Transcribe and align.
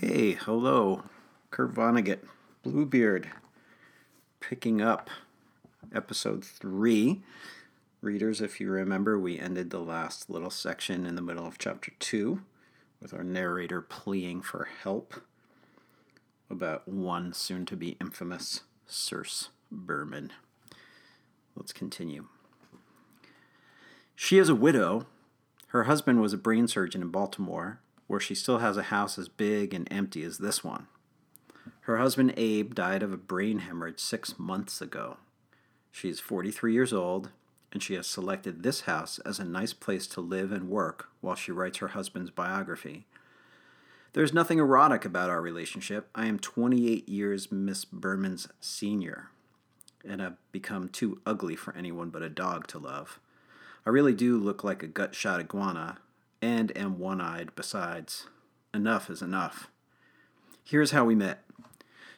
Okay, 0.00 0.34
hello. 0.34 1.02
Kurt 1.50 1.74
Vonnegut, 1.74 2.20
Bluebeard, 2.62 3.30
picking 4.38 4.80
up 4.80 5.10
episode 5.92 6.44
three. 6.44 7.22
Readers, 8.00 8.40
if 8.40 8.60
you 8.60 8.70
remember, 8.70 9.18
we 9.18 9.40
ended 9.40 9.70
the 9.70 9.80
last 9.80 10.30
little 10.30 10.50
section 10.50 11.04
in 11.04 11.16
the 11.16 11.20
middle 11.20 11.44
of 11.44 11.58
chapter 11.58 11.90
two 11.98 12.42
with 13.02 13.12
our 13.12 13.24
narrator 13.24 13.82
pleading 13.82 14.40
for 14.40 14.68
help 14.84 15.14
about 16.48 16.86
one 16.86 17.32
soon 17.32 17.66
to 17.66 17.76
be 17.76 17.96
infamous 18.00 18.60
Circe 18.86 19.48
Berman. 19.68 20.32
Let's 21.56 21.72
continue. 21.72 22.26
She 24.14 24.38
is 24.38 24.48
a 24.48 24.54
widow. 24.54 25.06
Her 25.68 25.84
husband 25.84 26.20
was 26.20 26.32
a 26.32 26.38
brain 26.38 26.68
surgeon 26.68 27.02
in 27.02 27.08
Baltimore 27.08 27.80
where 28.08 28.18
she 28.18 28.34
still 28.34 28.58
has 28.58 28.76
a 28.76 28.84
house 28.84 29.16
as 29.18 29.28
big 29.28 29.72
and 29.72 29.86
empty 29.92 30.24
as 30.24 30.38
this 30.38 30.64
one. 30.64 30.88
Her 31.82 31.98
husband 31.98 32.34
Abe 32.36 32.74
died 32.74 33.02
of 33.02 33.12
a 33.12 33.16
brain 33.16 33.60
hemorrhage 33.60 34.00
six 34.00 34.38
months 34.38 34.82
ago. 34.82 35.18
She 35.92 36.08
is 36.08 36.18
43 36.18 36.72
years 36.72 36.92
old, 36.92 37.30
and 37.72 37.82
she 37.82 37.94
has 37.94 38.06
selected 38.06 38.62
this 38.62 38.82
house 38.82 39.18
as 39.20 39.38
a 39.38 39.44
nice 39.44 39.72
place 39.72 40.06
to 40.08 40.20
live 40.20 40.52
and 40.52 40.68
work 40.68 41.08
while 41.20 41.34
she 41.34 41.52
writes 41.52 41.78
her 41.78 41.88
husband's 41.88 42.30
biography. 42.30 43.06
There's 44.14 44.32
nothing 44.32 44.58
erotic 44.58 45.04
about 45.04 45.30
our 45.30 45.42
relationship. 45.42 46.08
I 46.14 46.26
am 46.26 46.38
28 46.38 47.08
years 47.08 47.52
Miss 47.52 47.84
Berman's 47.84 48.48
senior, 48.60 49.30
and 50.06 50.22
I've 50.22 50.36
become 50.50 50.88
too 50.88 51.20
ugly 51.26 51.56
for 51.56 51.76
anyone 51.76 52.08
but 52.08 52.22
a 52.22 52.30
dog 52.30 52.66
to 52.68 52.78
love. 52.78 53.20
I 53.84 53.90
really 53.90 54.14
do 54.14 54.38
look 54.38 54.64
like 54.64 54.82
a 54.82 54.88
gut 54.88 55.14
shot 55.14 55.40
iguana, 55.40 55.98
and 56.40 56.76
am 56.76 56.98
one 56.98 57.20
eyed 57.20 57.54
besides. 57.54 58.26
Enough 58.72 59.10
is 59.10 59.22
enough. 59.22 59.68
Here's 60.64 60.90
how 60.90 61.04
we 61.04 61.14
met. 61.14 61.44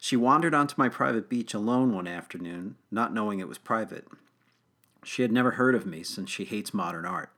She 0.01 0.16
wandered 0.16 0.55
onto 0.55 0.75
my 0.78 0.89
private 0.89 1.28
beach 1.28 1.55
alone 1.55 1.95
one 1.95 2.06
afternoon, 2.06 2.77
not 2.91 3.12
knowing 3.12 3.39
it 3.39 3.48
was 3.48 3.58
private. 3.58 4.06
She 5.05 5.22
had 5.22 5.33
never 5.33 5.53
heard 5.53 5.75
of 5.75 5.86
me 5.86 6.03
since 6.03 6.30
she 6.30 6.45
hates 6.45 6.75
modern 6.75 7.05
art. 7.05 7.30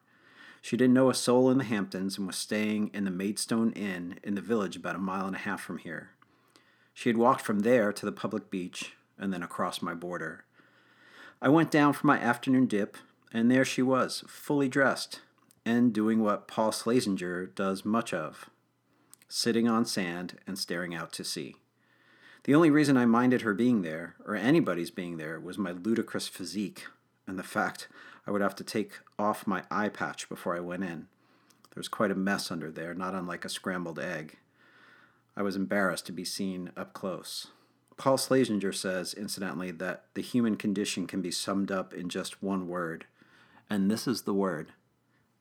She 0.60 0.76
didn't 0.76 0.94
know 0.94 1.10
a 1.10 1.14
soul 1.14 1.50
in 1.50 1.58
the 1.58 1.64
Hamptons 1.64 2.18
and 2.18 2.26
was 2.26 2.36
staying 2.36 2.90
in 2.94 3.04
the 3.04 3.10
Maidstone 3.10 3.72
Inn 3.72 4.20
in 4.22 4.36
the 4.36 4.40
village 4.40 4.76
about 4.76 4.94
a 4.94 5.00
mile 5.00 5.26
and 5.26 5.34
a 5.34 5.40
half 5.40 5.60
from 5.60 5.78
here. 5.78 6.10
She 6.94 7.08
had 7.08 7.16
walked 7.16 7.40
from 7.40 7.60
there 7.60 7.92
to 7.92 8.06
the 8.06 8.12
public 8.12 8.48
beach 8.48 8.92
and 9.18 9.32
then 9.32 9.42
across 9.42 9.82
my 9.82 9.92
border. 9.92 10.44
I 11.40 11.48
went 11.48 11.72
down 11.72 11.92
for 11.94 12.06
my 12.06 12.18
afternoon 12.18 12.66
dip, 12.66 12.96
and 13.32 13.50
there 13.50 13.64
she 13.64 13.82
was, 13.82 14.22
fully 14.28 14.68
dressed, 14.68 15.20
and 15.64 15.92
doing 15.92 16.20
what 16.20 16.48
Paul 16.48 16.72
Slazenger 16.72 17.54
does 17.54 17.84
much 17.84 18.12
of 18.12 18.50
sitting 19.28 19.66
on 19.66 19.86
sand 19.86 20.38
and 20.46 20.58
staring 20.58 20.94
out 20.94 21.10
to 21.10 21.24
sea. 21.24 21.56
The 22.44 22.54
only 22.54 22.70
reason 22.70 22.98
I 22.98 23.06
minded 23.06 23.40
her 23.40 23.54
being 23.54 23.80
there, 23.80 24.14
or 24.26 24.34
anybody's 24.34 24.90
being 24.90 25.16
there, 25.16 25.40
was 25.40 25.56
my 25.56 25.70
ludicrous 25.70 26.28
physique 26.28 26.84
and 27.26 27.38
the 27.38 27.42
fact 27.42 27.88
I 28.26 28.30
would 28.30 28.42
have 28.42 28.54
to 28.56 28.64
take 28.64 28.98
off 29.18 29.46
my 29.46 29.62
eye 29.70 29.88
patch 29.88 30.28
before 30.28 30.54
I 30.54 30.60
went 30.60 30.84
in. 30.84 31.06
There 31.70 31.80
was 31.80 31.88
quite 31.88 32.10
a 32.10 32.14
mess 32.14 32.50
under 32.50 32.70
there, 32.70 32.92
not 32.92 33.14
unlike 33.14 33.46
a 33.46 33.48
scrambled 33.48 33.98
egg. 33.98 34.36
I 35.34 35.40
was 35.40 35.56
embarrassed 35.56 36.04
to 36.06 36.12
be 36.12 36.26
seen 36.26 36.70
up 36.76 36.92
close. 36.92 37.46
Paul 37.96 38.18
Slazenger 38.18 38.74
says, 38.74 39.14
incidentally, 39.14 39.70
that 39.70 40.04
the 40.12 40.20
human 40.20 40.56
condition 40.56 41.06
can 41.06 41.22
be 41.22 41.30
summed 41.30 41.70
up 41.70 41.94
in 41.94 42.10
just 42.10 42.42
one 42.42 42.68
word, 42.68 43.06
and 43.70 43.90
this 43.90 44.06
is 44.06 44.22
the 44.22 44.34
word 44.34 44.72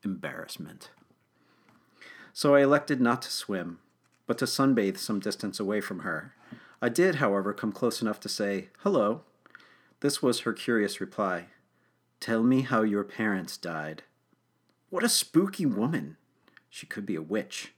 embarrassment. 0.04 0.90
So 2.34 2.56
I 2.56 2.62
elected 2.62 3.02
not 3.02 3.22
to 3.24 3.32
swim, 3.32 3.80
but 4.26 4.38
to 4.38 4.46
sunbathe 4.46 4.98
some 4.98 5.20
distance 5.20 5.60
away 5.60 5.82
from 5.82 6.00
her. 6.00 6.34
I 6.82 6.90
did, 6.90 7.16
however, 7.16 7.54
come 7.54 7.72
close 7.72 8.02
enough 8.02 8.20
to 8.22 8.30
say, 8.30 8.70
Hello. 8.80 9.22
This 10.00 10.24
was 10.24 10.42
her 10.42 10.54
curious 10.54 11.00
reply 11.00 11.48
Tell 12.20 12.44
me 12.44 12.62
how 12.62 12.82
your 12.82 13.04
parents 13.04 13.58
died. 13.58 14.04
What 14.90 15.04
a 15.04 15.10
spooky 15.10 15.66
woman! 15.66 16.18
She 16.70 16.86
could 16.86 17.06
be 17.06 17.16
a 17.16 17.22
witch. 17.22 17.74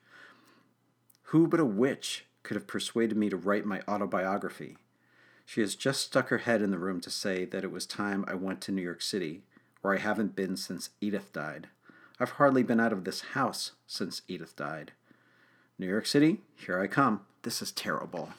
Who 1.27 1.47
but 1.47 1.59
a 1.59 1.65
witch 1.65 2.25
could 2.43 2.55
have 2.55 2.67
persuaded 2.67 3.17
me 3.17 3.29
to 3.29 3.37
write 3.37 3.65
my 3.65 3.81
autobiography? 3.87 4.77
She 5.45 5.61
has 5.61 5.75
just 5.75 6.01
stuck 6.01 6.29
her 6.29 6.39
head 6.39 6.61
in 6.61 6.71
the 6.71 6.77
room 6.77 7.01
to 7.01 7.09
say 7.09 7.45
that 7.45 7.63
it 7.63 7.71
was 7.71 7.85
time 7.85 8.23
I 8.27 8.35
went 8.35 8.61
to 8.61 8.71
New 8.71 8.81
York 8.81 9.01
City, 9.01 9.43
where 9.81 9.93
I 9.93 9.99
haven't 9.99 10.35
been 10.35 10.55
since 10.55 10.91
Edith 11.01 11.33
died. 11.33 11.67
I've 12.19 12.31
hardly 12.31 12.63
been 12.63 12.79
out 12.79 12.93
of 12.93 13.03
this 13.03 13.21
house 13.21 13.71
since 13.87 14.21
Edith 14.27 14.55
died. 14.55 14.91
New 15.79 15.87
York 15.87 16.05
City, 16.05 16.41
here 16.55 16.79
I 16.79 16.87
come. 16.87 17.21
This 17.41 17.61
is 17.61 17.71
terrible. 17.71 18.29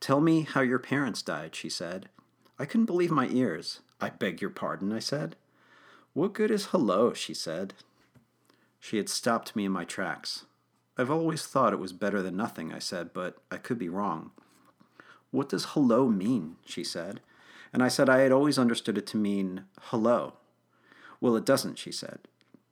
Tell 0.00 0.20
me 0.20 0.42
how 0.42 0.60
your 0.60 0.78
parents 0.78 1.22
died, 1.22 1.54
she 1.54 1.70
said. 1.70 2.08
I 2.58 2.66
couldn't 2.66 2.86
believe 2.86 3.10
my 3.10 3.28
ears. 3.28 3.80
I 4.00 4.10
beg 4.10 4.40
your 4.40 4.50
pardon, 4.50 4.92
I 4.92 4.98
said. 4.98 5.36
What 6.12 6.34
good 6.34 6.50
is 6.50 6.66
hello, 6.66 7.12
she 7.14 7.34
said. 7.34 7.74
She 8.78 8.98
had 8.98 9.08
stopped 9.08 9.56
me 9.56 9.64
in 9.64 9.72
my 9.72 9.84
tracks. 9.84 10.44
I've 10.98 11.10
always 11.10 11.46
thought 11.46 11.72
it 11.72 11.78
was 11.78 11.92
better 11.92 12.22
than 12.22 12.36
nothing, 12.36 12.72
I 12.72 12.78
said, 12.78 13.12
but 13.12 13.38
I 13.50 13.56
could 13.56 13.78
be 13.78 13.88
wrong. 13.88 14.30
What 15.30 15.48
does 15.48 15.64
hello 15.70 16.06
mean? 16.06 16.56
she 16.64 16.84
said. 16.84 17.20
And 17.72 17.82
I 17.82 17.88
said 17.88 18.08
I 18.08 18.18
had 18.20 18.30
always 18.30 18.58
understood 18.58 18.96
it 18.98 19.06
to 19.08 19.16
mean 19.16 19.64
hello, 19.80 20.34
well, 21.24 21.36
it 21.36 21.46
doesn't, 21.46 21.78
she 21.78 21.90
said. 21.90 22.18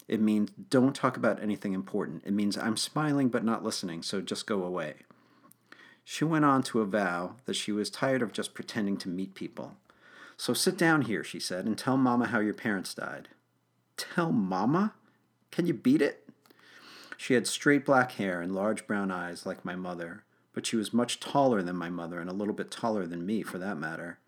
It 0.07 0.21
means 0.21 0.51
don't 0.69 0.95
talk 0.95 1.17
about 1.17 1.43
anything 1.43 1.73
important. 1.73 2.23
It 2.27 2.35
means 2.35 2.59
I'm 2.59 2.77
smiling 2.77 3.31
but 3.31 3.47
not 3.47 3.65
listening, 3.65 4.03
so 4.03 4.21
just 4.21 4.47
go 4.47 4.63
away. 4.63 4.97
She 6.05 6.27
went 6.27 6.45
on 6.45 6.63
to 6.65 6.83
avow 6.83 7.37
that 7.47 7.57
she 7.57 7.73
was 7.73 7.89
tired 7.89 8.21
of 8.21 8.35
just 8.35 8.53
pretending 8.53 8.99
to 8.99 9.09
meet 9.09 9.35
people. 9.35 9.77
So 10.37 10.53
sit 10.53 10.77
down 10.77 11.01
here, 11.01 11.25
she 11.25 11.41
said, 11.41 11.65
and 11.65 11.79
tell 11.79 11.97
Mama 11.97 12.27
how 12.27 12.41
your 12.41 12.53
parents 12.53 12.93
died. 12.93 13.31
Tell 13.97 14.31
Mama? 14.33 14.93
Can 15.51 15.67
you 15.67 15.73
beat 15.73 16.03
it? 16.03 16.29
She 17.17 17.33
had 17.33 17.47
straight 17.47 17.87
black 17.87 18.13
hair 18.13 18.43
and 18.43 18.55
large 18.55 18.87
brown 18.87 19.11
eyes 19.11 19.47
like 19.47 19.65
my 19.65 19.77
mother, 19.77 20.25
but 20.53 20.67
she 20.67 20.77
was 20.77 20.93
much 20.93 21.21
taller 21.21 21.63
than 21.63 21.77
my 21.77 21.89
mother 21.89 22.21
and 22.21 22.29
a 22.29 22.35
little 22.35 22.53
bit 22.53 22.71
taller 22.71 23.07
than 23.07 23.25
me, 23.25 23.43
for 23.43 23.57
that 23.57 23.79
matter. 23.79 24.19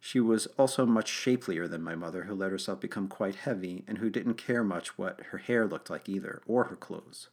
She 0.00 0.20
was 0.20 0.46
also 0.58 0.86
much 0.86 1.08
shapelier 1.08 1.66
than 1.66 1.82
my 1.82 1.94
mother, 1.94 2.24
who 2.24 2.34
let 2.34 2.52
herself 2.52 2.80
become 2.80 3.08
quite 3.08 3.34
heavy 3.34 3.84
and 3.86 3.98
who 3.98 4.10
didn't 4.10 4.34
care 4.34 4.62
much 4.62 4.96
what 4.96 5.20
her 5.30 5.38
hair 5.38 5.66
looked 5.66 5.90
like 5.90 6.08
either, 6.08 6.40
or 6.46 6.64
her 6.64 6.76
clothes. 6.76 7.28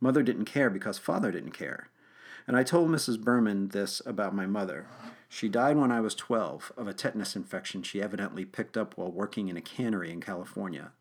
Mother 0.00 0.22
didn't 0.22 0.46
care 0.46 0.70
because 0.70 0.98
father 0.98 1.30
didn't 1.30 1.52
care. 1.52 1.88
And 2.46 2.56
I 2.56 2.62
told 2.62 2.90
Mrs. 2.90 3.20
Berman 3.20 3.68
this 3.68 4.02
about 4.04 4.34
my 4.34 4.46
mother. 4.46 4.86
She 5.28 5.48
died 5.48 5.76
when 5.76 5.90
I 5.90 6.00
was 6.00 6.14
12 6.14 6.72
of 6.76 6.86
a 6.86 6.92
tetanus 6.92 7.36
infection 7.36 7.82
she 7.82 8.02
evidently 8.02 8.44
picked 8.44 8.76
up 8.76 8.96
while 8.96 9.10
working 9.10 9.48
in 9.48 9.56
a 9.56 9.62
cannery 9.62 10.10
in 10.10 10.20
California. 10.20 10.92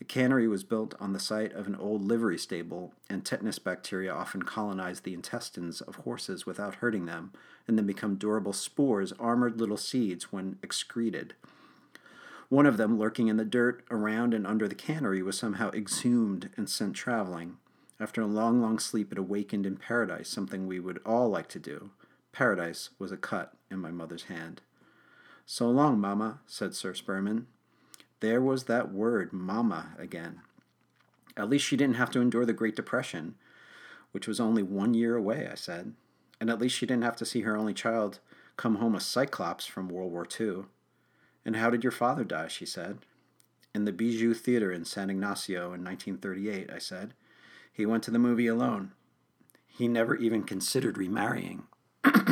The 0.00 0.06
cannery 0.06 0.48
was 0.48 0.64
built 0.64 0.94
on 0.98 1.12
the 1.12 1.20
site 1.20 1.52
of 1.52 1.66
an 1.66 1.76
old 1.76 2.00
livery 2.00 2.38
stable, 2.38 2.94
and 3.10 3.22
tetanus 3.22 3.58
bacteria 3.58 4.10
often 4.10 4.44
colonize 4.44 5.00
the 5.00 5.12
intestines 5.12 5.82
of 5.82 5.96
horses 5.96 6.46
without 6.46 6.76
hurting 6.76 7.04
them, 7.04 7.32
and 7.68 7.76
then 7.76 7.84
become 7.84 8.14
durable 8.14 8.54
spores, 8.54 9.12
armored 9.20 9.60
little 9.60 9.76
seeds, 9.76 10.32
when 10.32 10.58
excreted. 10.62 11.34
One 12.48 12.64
of 12.64 12.78
them, 12.78 12.98
lurking 12.98 13.28
in 13.28 13.36
the 13.36 13.44
dirt 13.44 13.84
around 13.90 14.32
and 14.32 14.46
under 14.46 14.66
the 14.66 14.74
cannery, 14.74 15.22
was 15.22 15.36
somehow 15.36 15.70
exhumed 15.72 16.48
and 16.56 16.66
sent 16.70 16.96
traveling. 16.96 17.58
After 18.00 18.22
a 18.22 18.26
long, 18.26 18.62
long 18.62 18.78
sleep, 18.78 19.12
it 19.12 19.18
awakened 19.18 19.66
in 19.66 19.76
paradise, 19.76 20.30
something 20.30 20.66
we 20.66 20.80
would 20.80 21.02
all 21.04 21.28
like 21.28 21.48
to 21.48 21.58
do. 21.58 21.90
Paradise 22.32 22.88
was 22.98 23.12
a 23.12 23.18
cut 23.18 23.52
in 23.70 23.78
my 23.78 23.90
mother's 23.90 24.24
hand. 24.24 24.62
So 25.44 25.68
long, 25.68 26.00
Mamma, 26.00 26.40
said 26.46 26.74
Circe 26.74 27.02
Berman. 27.02 27.48
There 28.20 28.40
was 28.40 28.64
that 28.64 28.92
word, 28.92 29.32
mama, 29.32 29.94
again. 29.98 30.40
At 31.36 31.48
least 31.48 31.64
she 31.64 31.76
didn't 31.76 31.96
have 31.96 32.10
to 32.10 32.20
endure 32.20 32.44
the 32.44 32.52
Great 32.52 32.76
Depression, 32.76 33.34
which 34.12 34.28
was 34.28 34.40
only 34.40 34.62
one 34.62 34.94
year 34.94 35.16
away, 35.16 35.48
I 35.50 35.54
said. 35.54 35.94
And 36.40 36.50
at 36.50 36.58
least 36.60 36.76
she 36.76 36.86
didn't 36.86 37.04
have 37.04 37.16
to 37.16 37.26
see 37.26 37.42
her 37.42 37.56
only 37.56 37.74
child 37.74 38.20
come 38.56 38.76
home 38.76 38.94
a 38.94 39.00
cyclops 39.00 39.64
from 39.64 39.88
World 39.88 40.12
War 40.12 40.26
II. 40.38 40.64
And 41.46 41.56
how 41.56 41.70
did 41.70 41.82
your 41.82 41.92
father 41.92 42.24
die? 42.24 42.48
she 42.48 42.66
said. 42.66 42.98
In 43.74 43.84
the 43.84 43.92
Bijou 43.92 44.34
Theater 44.34 44.70
in 44.70 44.84
San 44.84 45.08
Ignacio 45.08 45.72
in 45.72 45.84
1938, 45.84 46.70
I 46.70 46.78
said. 46.78 47.14
He 47.72 47.86
went 47.86 48.02
to 48.04 48.10
the 48.10 48.18
movie 48.18 48.48
alone. 48.48 48.92
He 49.66 49.88
never 49.88 50.14
even 50.16 50.42
considered 50.42 50.98
remarrying. 50.98 51.62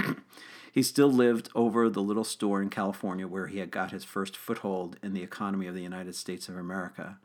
He 0.73 0.82
still 0.82 1.11
lived 1.11 1.49
over 1.55 1.88
the 1.88 2.03
little 2.03 2.25
store 2.25 2.61
in 2.61 2.70
California 2.70 3.26
where 3.26 3.47
he 3.47 3.59
had 3.59 3.70
got 3.70 3.91
his 3.91 4.05
first 4.05 4.37
foothold 4.37 4.97
in 5.03 5.15
the 5.15 5.23
economy 5.23 5.67
of 5.67 5.75
the 5.75 5.82
United 5.82 6.15
States 6.15 6.49
of 6.49 6.56
America. 6.56 7.19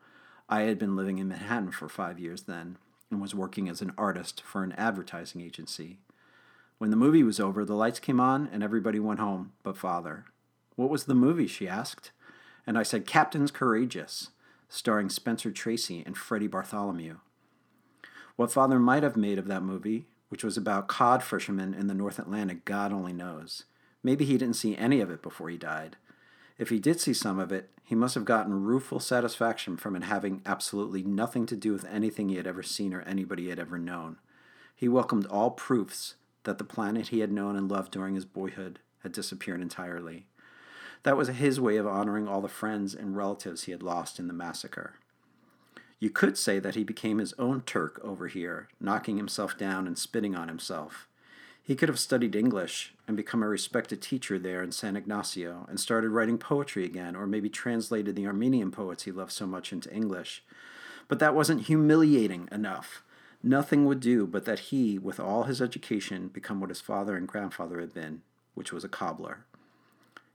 I 0.50 0.62
had 0.62 0.80
been 0.80 0.95
living 0.95 1.18
in 1.18 1.28
Manhattan 1.28 1.72
for 1.72 1.90
five 1.90 2.19
years 2.19 2.44
then 2.44 2.78
and 3.12 3.22
was 3.22 3.36
working 3.36 3.69
as 3.69 3.81
an 3.81 3.94
artist 3.98 4.42
for 4.42 4.63
an 4.63 4.74
advertising 4.74 5.42
agency. 5.42 6.00
When 6.78 6.90
the 6.90 6.95
movie 6.95 7.24
was 7.24 7.40
over, 7.40 7.63
the 7.63 7.75
lights 7.75 8.00
came 8.00 8.19
on 8.19 8.50
and 8.51 8.63
everybody 8.63 9.00
went 9.00 9.19
home 9.19 9.54
but 9.63 9.78
father. 9.78 10.25
What 10.75 10.90
was 10.90 11.06
the 11.06 11.13
movie? 11.13 11.48
she 11.48 11.68
asked. 11.68 12.12
And 12.66 12.78
I 12.78 12.84
said, 12.84 13.06
Captains 13.06 13.51
Courageous, 13.51 14.30
starring 14.69 15.10
Spencer 15.10 15.51
Tracy 15.51 16.01
and 16.06 16.18
Freddie 16.18 16.48
Bartholomew. 16.48 17.18
What 18.36 18.51
father 18.51 18.80
might 18.80 19.04
have 19.04 19.16
made 19.16 19.38
of 19.38 19.48
that 19.48 19.63
movie, 19.63 20.07
which 20.33 20.44
was 20.44 20.57
about 20.57 20.88
cod 20.88 21.21
fishermen 21.21 21.75
in 21.75 21.85
the 21.85 21.94
North 21.94 22.18
Atlantic, 22.18 22.65
God 22.65 22.91
only 22.91 23.13
knows. 23.13 23.65
Maybe 24.01 24.25
he 24.25 24.39
didn't 24.39 24.56
see 24.56 24.75
any 24.75 25.00
of 25.00 25.12
it 25.12 25.21
before 25.21 25.47
he 25.47 25.57
died. 25.57 25.95
If 26.57 26.69
he 26.69 26.80
did 26.80 27.00
see 27.00 27.13
some 27.13 27.38
of 27.38 27.51
it, 27.51 27.69
he 27.83 27.94
must 27.94 28.15
have 28.15 28.25
gotten 28.25 28.63
rueful 28.63 29.00
satisfaction 29.00 29.77
from 29.77 29.95
it 29.95 30.01
having 30.01 30.41
absolutely 30.44 31.03
nothing 31.03 31.45
to 31.45 31.56
do 31.56 31.71
with 31.71 31.85
anything 31.85 32.30
he 32.30 32.38
had 32.38 32.47
ever 32.47 32.63
seen 32.63 32.95
or 32.95 33.01
anybody 33.01 33.44
he 33.44 33.50
had 33.50 33.59
ever 33.59 33.77
known. 33.77 34.18
He 34.75 34.88
welcomed 34.88 35.27
all 35.27 35.51
proofs 35.51 36.15
that 36.45 36.57
the 36.57 36.63
planet 36.63 37.09
he 37.09 37.19
had 37.19 37.31
known 37.31 37.56
and 37.56 37.69
loved 37.69 37.91
during 37.91 38.15
his 38.15 38.25
boyhood 38.25 38.80
had 39.03 39.12
disappeared 39.12 39.62
entirely. 39.62 40.25
That 41.03 41.15
was 41.15 41.27
his 41.27 41.59
way 41.59 41.77
of 41.77 41.85
honoring 41.85 42.27
all 42.27 42.41
the 42.41 42.47
friends 42.47 42.95
and 42.95 43.15
relatives 43.15 43.65
he 43.65 43.71
had 43.71 43.83
lost 43.83 44.18
in 44.18 44.27
the 44.27 44.33
massacre. 44.33 44.95
You 46.04 46.10
could 46.10 46.38
say 46.38 46.60
that 46.60 46.76
he 46.76 46.84
became 46.84 47.20
his 47.20 47.34
own 47.40 47.62
Turk 47.62 47.98
over 48.04 48.28
here, 48.28 48.68
knocking 48.78 49.16
himself 49.16 49.58
down 49.58 49.88
and 49.88 49.98
spitting 49.98 50.36
on 50.36 50.50
himself. 50.50 51.08
He 51.62 51.76
could 51.76 51.88
have 51.88 51.98
studied 51.98 52.36
English 52.36 52.94
and 53.08 53.16
become 53.16 53.42
a 53.42 53.48
respected 53.48 54.02
teacher 54.02 54.38
there 54.38 54.62
in 54.62 54.74
San 54.74 54.98
Ignacio 54.98 55.66
and 55.70 55.80
started 55.80 56.10
writing 56.10 56.38
poetry 56.38 56.84
again, 56.84 57.16
or 57.16 57.26
maybe 57.26 57.48
translated 57.48 58.18
the 58.18 58.28
Armenian 58.28 58.70
poets 58.70 59.04
he 59.04 59.14
loved 59.14 59.32
so 59.32 59.48
much 59.48 59.72
into 59.72 59.96
English. 59.96 60.44
But 61.08 61.20
that 61.20 61.36
wasn't 61.36 61.68
humiliating 61.68 62.50
enough. 62.52 63.02
Nothing 63.42 63.86
would 63.86 64.02
do 64.02 64.28
but 64.28 64.44
that 64.44 64.60
he, 64.60 65.00
with 65.00 65.22
all 65.22 65.44
his 65.44 65.62
education, 65.62 66.28
become 66.28 66.60
what 66.60 66.70
his 66.70 66.82
father 66.82 67.16
and 67.16 67.30
grandfather 67.30 67.80
had 67.80 67.94
been, 67.94 68.24
which 68.56 68.74
was 68.74 68.84
a 68.84 68.90
cobbler. 68.90 69.46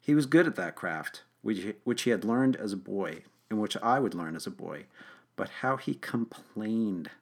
He 0.00 0.14
was 0.14 0.24
good 0.24 0.46
at 0.46 0.56
that 0.56 0.76
craft, 0.76 1.24
which, 1.42 1.74
which 1.84 2.02
he 2.04 2.10
had 2.10 2.24
learned 2.24 2.56
as 2.56 2.72
a 2.72 2.78
boy, 2.78 3.24
and 3.50 3.60
which 3.60 3.76
I 3.82 3.98
would 3.98 4.14
learn 4.14 4.34
as 4.34 4.46
a 4.46 4.50
boy. 4.50 4.86
But 5.38 5.50
how 5.60 5.76
he 5.76 5.94
complained! 5.94 7.12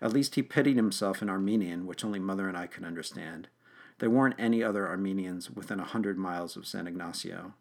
At 0.00 0.12
least 0.12 0.34
he 0.34 0.42
pitied 0.42 0.74
himself 0.74 1.22
in 1.22 1.30
Armenian, 1.30 1.86
which 1.86 2.04
only 2.04 2.18
mother 2.18 2.48
and 2.48 2.56
I 2.56 2.66
could 2.66 2.82
understand. 2.82 3.46
There 4.00 4.10
weren't 4.10 4.34
any 4.36 4.64
other 4.64 4.88
Armenians 4.88 5.48
within 5.48 5.78
a 5.78 5.84
hundred 5.84 6.18
miles 6.18 6.56
of 6.56 6.66
San 6.66 6.88
Ignacio. 6.88 7.54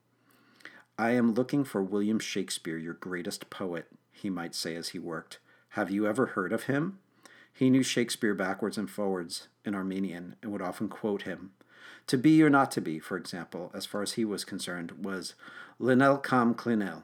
I 0.97 1.11
am 1.11 1.35
looking 1.35 1.63
for 1.63 1.83
William 1.83 2.17
Shakespeare, 2.17 2.77
your 2.77 2.95
greatest 2.95 3.51
poet, 3.51 3.85
he 4.11 4.31
might 4.31 4.55
say 4.55 4.75
as 4.75 4.89
he 4.89 4.97
worked. 4.97 5.37
Have 5.69 5.91
you 5.91 6.07
ever 6.07 6.25
heard 6.27 6.51
of 6.51 6.63
him? 6.63 6.97
He 7.53 7.69
knew 7.69 7.83
Shakespeare 7.83 8.33
backwards 8.33 8.79
and 8.79 8.89
forwards 8.89 9.49
in 9.63 9.75
Armenian 9.75 10.35
and 10.41 10.51
would 10.51 10.63
often 10.63 10.89
quote 10.89 11.23
him. 11.23 11.51
To 12.07 12.17
be 12.17 12.41
or 12.41 12.49
not 12.49 12.71
to 12.71 12.81
be, 12.81 12.97
for 12.97 13.17
example, 13.17 13.69
as 13.75 13.85
far 13.85 14.01
as 14.01 14.13
he 14.13 14.25
was 14.25 14.45
concerned, 14.45 15.03
was 15.03 15.35
Linel 15.79 16.23
kam 16.23 16.55
klinel. 16.55 17.03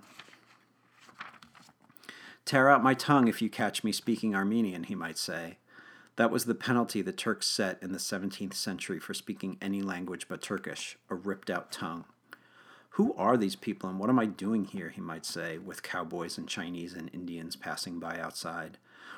Tear 2.47 2.69
out 2.69 2.81
my 2.81 2.93
tongue 2.93 3.27
if 3.27 3.41
you 3.41 3.49
catch 3.49 3.83
me 3.83 3.91
speaking 3.91 4.33
Armenian, 4.33 4.83
he 4.83 4.95
might 4.95 5.17
say. 5.17 5.57
That 6.15 6.31
was 6.31 6.45
the 6.45 6.55
penalty 6.55 7.01
the 7.01 7.11
Turks 7.11 7.45
set 7.45 7.77
in 7.83 7.91
the 7.91 7.97
17th 7.97 8.53
century 8.53 9.01
for 9.01 9.13
speaking 9.13 9.57
any 9.61 9.81
language 9.81 10.27
but 10.29 10.41
Turkish, 10.41 10.97
a 11.09 11.15
ripped 11.15 11.49
out 11.49 11.73
tongue. 11.73 12.05
Who 12.91 13.13
are 13.15 13.35
these 13.35 13.57
people 13.57 13.89
and 13.89 13.99
what 13.99 14.09
am 14.09 14.17
I 14.17 14.27
doing 14.27 14.63
here, 14.63 14.91
he 14.91 15.01
might 15.01 15.25
say, 15.25 15.57
with 15.57 15.83
cowboys 15.83 16.37
and 16.37 16.47
Chinese 16.47 16.93
and 16.93 17.09
Indians 17.13 17.57
passing 17.57 17.99
by 17.99 18.17
outside. 18.17 18.77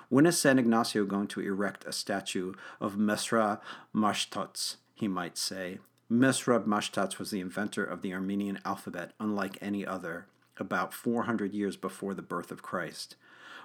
When 0.10 0.26
is 0.26 0.40
San 0.40 0.58
Ignacio 0.58 1.06
going 1.06 1.28
to 1.28 1.42
erect 1.42 1.86
a 1.86 1.92
statue 1.92 2.54
of 2.82 2.98
Mesrob 2.98 3.62
Mashtots? 3.94 4.78
He 4.96 5.08
might 5.08 5.38
say. 5.38 5.78
Mesrob 6.10 6.66
Mashtots 6.66 7.20
was 7.20 7.30
the 7.30 7.42
inventor 7.42 7.86
of 7.86 8.02
the 8.02 8.12
Armenian 8.12 8.58
alphabet, 8.66 9.12
unlike 9.20 9.60
any 9.62 9.86
other, 9.86 10.26
about 10.60 10.94
400 10.94 11.54
years 11.54 11.76
before 11.76 12.14
the 12.14 12.22
birth 12.22 12.52
of 12.52 12.62
Christ. 12.62 13.16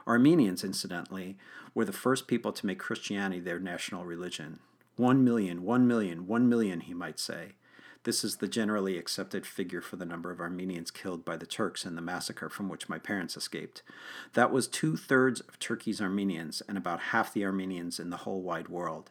Armenians, 0.07 0.63
incidentally, 0.63 1.37
were 1.75 1.85
the 1.85 1.93
first 1.93 2.27
people 2.27 2.53
to 2.53 2.67
make 2.67 2.79
Christianity 2.79 3.41
their 3.41 3.59
national 3.59 4.05
religion. 4.05 4.59
One 4.97 5.25
million, 5.25 5.63
one 5.63 5.87
million, 5.87 6.27
one 6.27 6.49
million, 6.49 6.81
he 6.81 6.95
might 6.95 7.19
say. 7.19 7.53
This 8.05 8.23
is 8.23 8.37
the 8.37 8.49
generally 8.49 8.99
accepted 8.99 9.47
figure 9.47 9.81
for 9.81 9.97
the 9.97 10.05
number 10.05 10.31
of 10.31 10.39
Armenians 10.39 10.91
killed 10.91 11.25
by 11.25 11.39
the 11.39 11.47
Turks 11.47 11.87
in 11.87 11.97
the 11.97 12.03
massacre 12.03 12.51
from 12.51 12.69
which 12.69 12.89
my 12.89 12.99
parents 12.99 13.35
escaped. 13.35 13.83
That 14.35 14.53
was 14.53 14.69
two 14.69 14.97
thirds 14.97 15.41
of 15.41 15.59
Turkey's 15.59 16.03
Armenians 16.03 16.63
and 16.69 16.77
about 16.77 17.01
half 17.01 17.33
the 17.33 17.47
Armenians 17.47 17.99
in 17.99 18.11
the 18.11 18.19
whole 18.19 18.43
wide 18.43 18.69
world. 18.69 19.11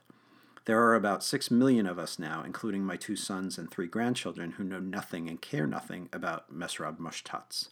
There 0.65 0.81
are 0.81 0.95
about 0.95 1.23
six 1.23 1.51
million 1.51 1.85
of 1.85 1.99
us 1.99 2.17
now, 2.17 2.43
including 2.45 2.85
my 2.85 2.95
two 2.95 3.15
sons 3.15 3.57
and 3.57 3.69
three 3.69 3.87
grandchildren, 3.87 4.51
who 4.51 4.63
know 4.63 4.79
nothing 4.79 5.27
and 5.27 5.41
care 5.41 5.67
nothing 5.67 6.07
about 6.13 6.53
Mesrob 6.53 6.99
Mushtats. 6.99 7.67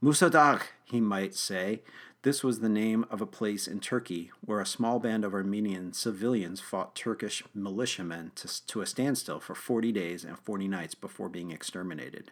Musa 0.00 0.28
Dagh, 0.28 0.62
he 0.84 1.00
might 1.00 1.34
say, 1.34 1.80
this 2.22 2.44
was 2.44 2.60
the 2.60 2.68
name 2.68 3.06
of 3.10 3.20
a 3.20 3.26
place 3.26 3.66
in 3.66 3.80
Turkey 3.80 4.30
where 4.44 4.60
a 4.60 4.66
small 4.66 4.98
band 4.98 5.24
of 5.24 5.32
Armenian 5.32 5.92
civilians 5.92 6.60
fought 6.60 6.94
Turkish 6.94 7.42
militiamen 7.54 8.32
to, 8.36 8.66
to 8.66 8.80
a 8.80 8.86
standstill 8.86 9.40
for 9.40 9.54
40 9.54 9.90
days 9.90 10.24
and 10.24 10.38
40 10.38 10.68
nights 10.68 10.94
before 10.94 11.28
being 11.28 11.50
exterminated. 11.50 12.30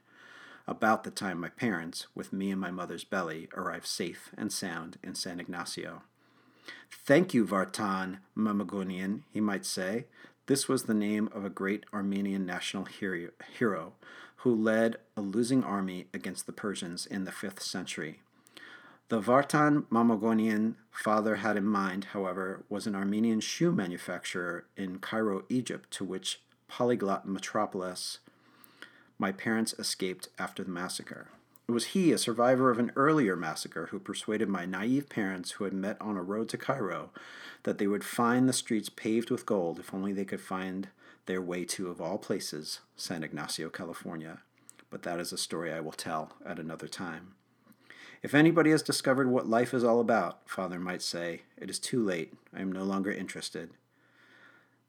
About 0.69 1.03
the 1.03 1.11
time 1.11 1.41
my 1.41 1.49
parents, 1.49 2.07
with 2.15 2.33
me 2.33 2.51
in 2.51 2.59
my 2.59 2.71
mother's 2.71 3.03
belly, 3.03 3.49
arrived 3.57 3.87
safe 3.87 4.31
and 4.37 4.53
sound 4.53 4.99
in 5.03 5.15
San 5.15 5.41
Ignacio. 5.41 6.03
Thank 6.91 7.35
you, 7.35 7.45
Vartan 7.45 8.19
Mamigonian, 8.37 9.23
he 9.33 9.41
might 9.41 9.67
say. 9.67 10.07
This 10.47 10.69
was 10.69 10.85
the 10.85 10.95
name 10.95 11.29
of 11.33 11.45
a 11.45 11.51
great 11.51 11.85
Armenian 11.93 12.45
national 12.47 12.85
hero 12.85 13.93
who 14.37 14.55
led 14.55 14.97
a 15.17 15.21
losing 15.21 15.63
army 15.63 16.07
against 16.15 16.47
the 16.47 16.53
Persians 16.53 17.07
in 17.07 17.25
the 17.25 17.31
5th 17.31 17.61
century. 17.61 18.21
The 19.09 19.21
Vartan 19.21 19.87
Mamigonian 19.91 20.77
father 20.93 21.37
had 21.37 21.57
in 21.57 21.67
mind, 21.67 22.05
however, 22.13 22.63
was 22.69 22.87
an 22.87 22.95
Armenian 22.95 23.41
shoe 23.41 23.73
manufacturer 23.73 24.67
in 24.77 24.99
Cairo, 25.01 25.45
Egypt, 25.49 25.91
to 25.93 26.05
which 26.05 26.41
polyglot 26.69 27.27
metropolis 27.27 28.21
my 29.19 29.33
parents 29.33 29.75
escaped 29.79 30.29
after 30.39 30.63
the 30.63 30.71
massacre. 30.71 31.29
It 31.71 31.73
was 31.73 31.87
he, 31.87 32.11
a 32.11 32.19
survivor 32.19 32.69
of 32.73 32.81
an 32.81 32.91
earlier 32.97 33.37
massacre, 33.37 33.87
who 33.93 34.01
persuaded 34.01 34.49
my 34.49 34.67
naive 34.67 35.09
parents, 35.09 35.53
who 35.53 35.63
had 35.63 35.73
met 35.73 35.97
on 36.01 36.17
a 36.17 36.23
road 36.23 36.49
to 36.49 36.59
Cairo, 36.59 37.11
that 37.63 37.79
they 37.79 37.87
would 37.87 38.03
find 38.03 38.49
the 38.49 38.53
streets 38.53 38.89
paved 38.89 39.31
with 39.31 39.47
gold 39.47 39.79
if 39.79 39.95
only 39.95 40.13
they 40.13 40.25
could 40.25 40.41
find 40.41 40.89
their 41.27 41.41
way 41.41 41.65
to, 41.67 41.89
of 41.89 42.01
all 42.01 42.19
places, 42.19 42.81
San 42.97 43.23
Ignacio, 43.23 43.69
California. 43.69 44.41
But 44.91 45.05
that 45.05 45.21
is 45.21 45.33
a 45.33 45.39
story 45.39 45.73
I 45.73 45.79
will 45.79 45.93
tell 45.93 46.33
at 46.45 46.59
another 46.59 46.89
time. 46.89 47.35
If 48.21 48.35
anybody 48.35 48.73
has 48.73 48.83
discovered 48.83 49.31
what 49.31 49.49
life 49.49 49.73
is 49.73 49.85
all 49.85 50.01
about, 50.01 50.41
father 50.51 50.81
might 50.81 51.03
say, 51.03 51.43
it 51.57 51.71
is 51.71 51.79
too 51.79 52.03
late. 52.03 52.35
I 52.53 52.63
am 52.63 52.73
no 52.73 52.83
longer 52.83 53.13
interested. 53.13 53.71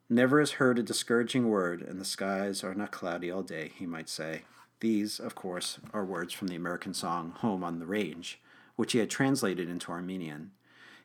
Never 0.10 0.42
is 0.42 0.54
heard 0.54 0.80
a 0.80 0.84
discouraging 0.84 1.48
word, 1.48 1.84
and 1.84 2.02
the 2.02 2.06
skies 2.06 2.64
are 2.64 2.74
not 2.74 2.90
cloudy 2.90 3.30
all 3.30 3.44
day, 3.44 3.72
he 3.78 3.86
might 3.86 4.10
say. 4.10 4.46
These, 4.82 5.20
of 5.20 5.36
course, 5.36 5.78
are 5.94 6.04
words 6.04 6.34
from 6.34 6.48
the 6.48 6.56
American 6.56 6.94
song 6.96 7.34
Home 7.38 7.64
on 7.64 7.78
the 7.80 7.86
Range, 7.86 8.40
which 8.76 8.94
he 8.94 9.00
had 9.00 9.12
translated 9.12 9.70
into 9.70 9.92
Armenian. 9.92 10.52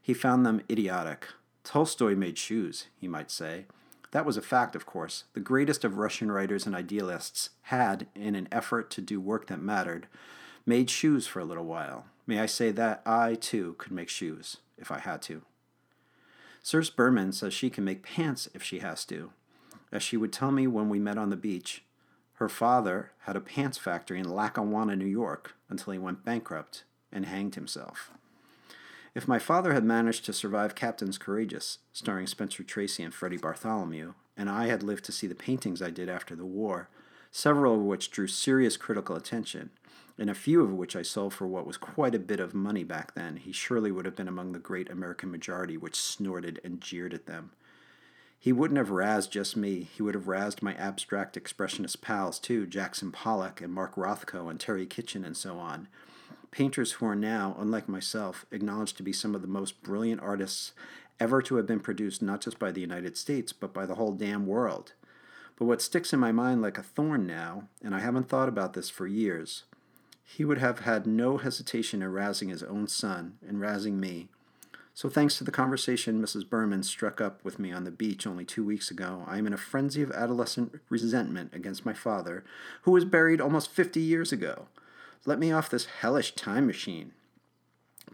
He 0.02 0.14
found 0.14 0.44
them 0.46 0.62
idiotic. 0.70 1.28
Tolstoy 1.62 2.14
made 2.14 2.38
shoes, 2.38 2.86
he 2.98 3.06
might 3.06 3.30
say. 3.30 3.66
That 4.12 4.24
was 4.24 4.38
a 4.38 4.42
fact, 4.42 4.74
of 4.76 4.86
course. 4.86 5.24
The 5.34 5.40
greatest 5.40 5.84
of 5.84 5.98
Russian 5.98 6.32
writers 6.32 6.64
and 6.64 6.74
idealists 6.74 7.50
had, 7.62 8.06
in 8.14 8.34
an 8.34 8.48
effort 8.50 8.90
to 8.92 9.02
do 9.02 9.20
work 9.20 9.48
that 9.48 9.60
mattered, 9.60 10.06
made 10.64 10.88
shoes 10.88 11.26
for 11.26 11.40
a 11.40 11.44
little 11.44 11.66
while. 11.66 12.06
May 12.26 12.40
I 12.40 12.46
say 12.46 12.70
that 12.70 13.02
I, 13.04 13.34
too, 13.34 13.74
could 13.76 13.92
make 13.92 14.08
shoes, 14.08 14.56
if 14.78 14.90
I 14.90 15.00
had 15.00 15.20
to. 15.22 15.42
Circe 16.62 16.88
Berman 16.88 17.32
says 17.32 17.52
she 17.52 17.68
can 17.68 17.84
make 17.84 18.02
pants 18.02 18.48
if 18.54 18.62
she 18.62 18.78
has 18.78 19.04
to. 19.04 19.32
As 19.92 20.02
she 20.02 20.16
would 20.16 20.32
tell 20.32 20.50
me 20.50 20.66
when 20.66 20.88
we 20.88 20.98
met 20.98 21.18
on 21.18 21.28
the 21.30 21.36
beach, 21.36 21.82
her 22.36 22.48
father 22.48 23.12
had 23.20 23.36
a 23.36 23.40
pants 23.40 23.78
factory 23.78 24.18
in 24.18 24.28
Lackawanna, 24.28 24.96
New 24.96 25.06
York, 25.06 25.54
until 25.68 25.92
he 25.92 25.98
went 25.98 26.24
bankrupt 26.24 26.84
and 27.10 27.26
hanged 27.26 27.54
himself. 27.54 28.10
If 29.14 29.26
my 29.26 29.38
father 29.38 29.72
had 29.72 29.84
managed 29.84 30.26
to 30.26 30.34
survive 30.34 30.74
Captains 30.74 31.16
Courageous, 31.16 31.78
starring 31.94 32.26
Spencer 32.26 32.62
Tracy 32.62 33.02
and 33.02 33.14
Freddie 33.14 33.38
Bartholomew, 33.38 34.12
and 34.36 34.50
I 34.50 34.66
had 34.66 34.82
lived 34.82 35.06
to 35.06 35.12
see 35.12 35.26
the 35.26 35.34
paintings 35.34 35.80
I 35.80 35.88
did 35.88 36.10
after 36.10 36.36
the 36.36 36.44
war, 36.44 36.90
several 37.30 37.74
of 37.76 37.80
which 37.80 38.10
drew 38.10 38.26
serious 38.26 38.76
critical 38.76 39.16
attention, 39.16 39.70
and 40.18 40.28
a 40.28 40.34
few 40.34 40.60
of 40.62 40.72
which 40.72 40.94
I 40.94 41.00
sold 41.00 41.32
for 41.32 41.46
what 41.46 41.66
was 41.66 41.78
quite 41.78 42.14
a 42.14 42.18
bit 42.18 42.40
of 42.40 42.54
money 42.54 42.84
back 42.84 43.14
then, 43.14 43.36
he 43.36 43.52
surely 43.52 43.90
would 43.90 44.04
have 44.04 44.16
been 44.16 44.28
among 44.28 44.52
the 44.52 44.58
great 44.58 44.90
American 44.90 45.30
majority 45.30 45.78
which 45.78 45.96
snorted 45.96 46.60
and 46.62 46.82
jeered 46.82 47.14
at 47.14 47.24
them. 47.24 47.52
He 48.46 48.52
wouldn't 48.52 48.78
have 48.78 48.90
razzed 48.90 49.30
just 49.30 49.56
me, 49.56 49.88
he 49.92 50.04
would 50.04 50.14
have 50.14 50.28
razzed 50.28 50.62
my 50.62 50.72
abstract 50.74 51.36
expressionist 51.36 52.00
pals 52.00 52.38
too, 52.38 52.64
Jackson 52.64 53.10
Pollock 53.10 53.60
and 53.60 53.74
Mark 53.74 53.96
Rothko 53.96 54.48
and 54.48 54.60
Terry 54.60 54.86
Kitchen 54.86 55.24
and 55.24 55.36
so 55.36 55.58
on. 55.58 55.88
Painters 56.52 56.92
who 56.92 57.06
are 57.06 57.16
now, 57.16 57.56
unlike 57.58 57.88
myself, 57.88 58.46
acknowledged 58.52 58.96
to 58.98 59.02
be 59.02 59.12
some 59.12 59.34
of 59.34 59.42
the 59.42 59.48
most 59.48 59.82
brilliant 59.82 60.20
artists 60.20 60.74
ever 61.18 61.42
to 61.42 61.56
have 61.56 61.66
been 61.66 61.80
produced 61.80 62.22
not 62.22 62.40
just 62.40 62.56
by 62.60 62.70
the 62.70 62.80
United 62.80 63.16
States, 63.16 63.52
but 63.52 63.74
by 63.74 63.84
the 63.84 63.96
whole 63.96 64.12
damn 64.12 64.46
world. 64.46 64.92
But 65.56 65.64
what 65.64 65.82
sticks 65.82 66.12
in 66.12 66.20
my 66.20 66.30
mind 66.30 66.62
like 66.62 66.78
a 66.78 66.84
thorn 66.84 67.26
now, 67.26 67.64
and 67.82 67.96
I 67.96 67.98
haven't 67.98 68.28
thought 68.28 68.48
about 68.48 68.74
this 68.74 68.88
for 68.88 69.08
years, 69.08 69.64
he 70.22 70.44
would 70.44 70.58
have 70.58 70.78
had 70.78 71.04
no 71.04 71.38
hesitation 71.38 72.00
in 72.00 72.12
razzing 72.12 72.50
his 72.50 72.62
own 72.62 72.86
son 72.86 73.38
and 73.44 73.58
razzing 73.58 73.94
me. 73.94 74.28
So, 74.96 75.10
thanks 75.10 75.36
to 75.36 75.44
the 75.44 75.50
conversation 75.50 76.22
Mrs. 76.22 76.48
Berman 76.48 76.82
struck 76.82 77.20
up 77.20 77.44
with 77.44 77.58
me 77.58 77.70
on 77.70 77.84
the 77.84 77.90
beach 77.90 78.26
only 78.26 78.46
two 78.46 78.64
weeks 78.64 78.90
ago, 78.90 79.24
I 79.26 79.36
am 79.36 79.46
in 79.46 79.52
a 79.52 79.58
frenzy 79.58 80.00
of 80.00 80.10
adolescent 80.10 80.80
resentment 80.88 81.52
against 81.52 81.84
my 81.84 81.92
father, 81.92 82.44
who 82.80 82.92
was 82.92 83.04
buried 83.04 83.38
almost 83.38 83.70
50 83.70 84.00
years 84.00 84.32
ago. 84.32 84.68
Let 85.26 85.38
me 85.38 85.52
off 85.52 85.68
this 85.68 85.84
hellish 85.84 86.34
time 86.34 86.66
machine. 86.66 87.12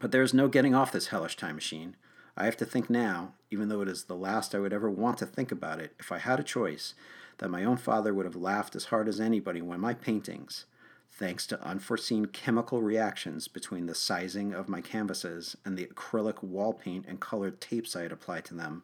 But 0.01 0.11
there 0.11 0.25
is 0.25 0.35
no 0.35 0.49
getting 0.49 0.75
off 0.75 0.91
this 0.91 1.07
hellish 1.07 1.37
time 1.37 1.55
machine. 1.55 1.95
I 2.37 2.47
have 2.47 2.57
to 2.57 2.65
think 2.65 2.91
now, 2.91 3.35
even 3.49 3.69
though 3.69 3.83
it 3.83 3.89
is 3.89 4.05
the 4.05 4.17
last 4.17 4.53
I 4.53 4.59
would 4.59 4.73
ever 4.73 4.91
want 4.91 5.19
to 5.19 5.27
think 5.27 5.53
about 5.53 5.79
it, 5.79 5.95
if 6.01 6.11
I 6.11 6.19
had 6.19 6.41
a 6.41 6.43
choice, 6.43 6.95
that 7.39 7.49
my 7.49 7.63
own 7.63 7.77
father 7.77 8.13
would 8.13 8.27
have 8.27 8.35
laughed 8.35 8.75
as 8.75 8.87
hard 8.87 9.07
as 9.07 9.21
anybody 9.21 9.63
when 9.63 9.79
my 9.79 9.95
paintings, 9.95 10.65
thanks 11.15 11.47
to 11.47 11.63
unforeseen 11.63 12.27
chemical 12.27 12.81
reactions 12.81 13.47
between 13.47 13.87
the 13.87 13.95
sizing 13.95 14.55
of 14.55 14.69
my 14.69 14.81
canvases 14.81 15.57
and 15.65 15.77
the 15.77 15.87
acrylic 15.87 16.43
wall 16.43 16.73
paint 16.73 17.05
and 17.07 17.21
colored 17.21 17.61
tapes 17.61 17.95
I 17.95 18.03
had 18.03 18.13
applied 18.13 18.45
to 18.47 18.55
them, 18.55 18.83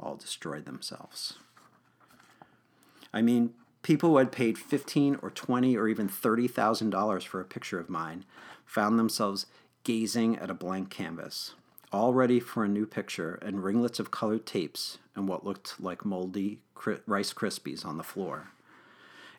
all 0.00 0.16
destroyed 0.16 0.64
themselves. 0.64 1.34
I 3.12 3.22
mean, 3.22 3.54
people 3.82 4.10
who 4.10 4.16
had 4.16 4.32
paid 4.32 4.58
fifteen 4.58 5.18
or 5.22 5.30
twenty 5.30 5.76
or 5.76 5.88
even 5.88 6.08
thirty 6.08 6.48
thousand 6.48 6.90
dollars 6.90 7.24
for 7.24 7.40
a 7.40 7.44
picture 7.44 7.78
of 7.78 7.90
mine 7.90 8.24
found 8.64 8.98
themselves 8.98 9.46
gazing 9.84 10.36
at 10.38 10.50
a 10.50 10.54
blank 10.54 10.90
canvas, 10.90 11.54
all 11.92 12.12
ready 12.12 12.40
for 12.40 12.64
a 12.64 12.68
new 12.68 12.86
picture 12.86 13.38
and 13.42 13.62
ringlets 13.62 13.98
of 13.98 14.10
colored 14.10 14.46
tapes 14.46 14.98
and 15.14 15.28
what 15.28 15.44
looked 15.44 15.80
like 15.80 16.04
moldy 16.04 16.60
Rice 17.06 17.32
Krispies 17.32 17.84
on 17.84 17.96
the 17.96 18.02
floor. 18.02 18.48